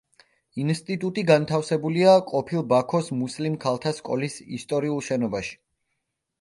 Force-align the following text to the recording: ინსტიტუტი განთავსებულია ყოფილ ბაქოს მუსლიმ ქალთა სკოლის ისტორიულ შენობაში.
ინსტიტუტი 0.61 1.23
განთავსებულია 1.31 2.15
ყოფილ 2.33 2.65
ბაქოს 2.73 3.11
მუსლიმ 3.21 3.61
ქალთა 3.67 3.95
სკოლის 4.01 4.41
ისტორიულ 4.61 5.09
შენობაში. 5.13 5.57